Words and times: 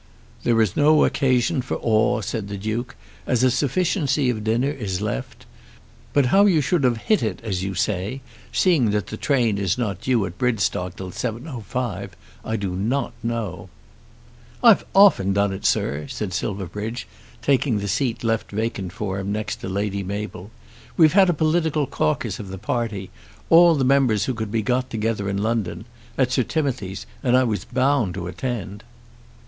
"There 0.41 0.59
is 0.63 0.75
no 0.75 1.05
occasion 1.05 1.61
for 1.61 1.77
awe," 1.79 2.21
said 2.21 2.47
the 2.47 2.57
Duke, 2.57 2.95
"as 3.27 3.43
a 3.43 3.51
sufficiency 3.51 4.31
of 4.31 4.43
dinner 4.43 4.71
is 4.71 4.99
left. 4.99 5.45
But 6.11 6.25
how 6.33 6.47
you 6.47 6.59
should 6.59 6.83
have 6.83 6.97
hit 6.97 7.21
it, 7.21 7.39
as 7.43 7.61
you 7.63 7.75
say, 7.75 8.21
seeing 8.51 8.89
that 8.89 9.05
the 9.05 9.15
train 9.17 9.59
is 9.59 9.77
not 9.77 10.01
due 10.01 10.25
at 10.25 10.39
Bridstock 10.39 10.95
till 10.95 11.11
7.05, 11.11 12.09
I 12.43 12.55
do 12.55 12.71
not 12.73 13.13
know." 13.21 13.69
"I've 14.63 14.79
done 14.79 14.87
it 14.87 14.89
often, 14.95 15.61
sir," 15.63 16.07
said 16.07 16.33
Silverbridge, 16.33 17.07
taking 17.43 17.77
the 17.77 17.87
seat 17.87 18.23
left 18.23 18.49
vacant 18.49 18.93
for 18.93 19.19
him 19.19 19.31
next 19.31 19.57
to 19.57 19.69
Lady 19.69 20.01
Mabel. 20.01 20.49
"We've 20.97 21.13
had 21.13 21.29
a 21.29 21.31
political 21.31 21.85
caucus 21.85 22.39
of 22.39 22.47
the 22.49 22.57
party, 22.57 23.11
all 23.51 23.75
the 23.75 23.85
members 23.85 24.25
who 24.25 24.33
could 24.33 24.51
be 24.51 24.63
got 24.63 24.89
together 24.89 25.29
in 25.29 25.37
London, 25.37 25.85
at 26.17 26.31
Sir 26.31 26.41
Timothy's, 26.41 27.05
and 27.21 27.37
I 27.37 27.43
was 27.43 27.65
bound 27.65 28.15
to 28.15 28.25
attend." 28.25 28.83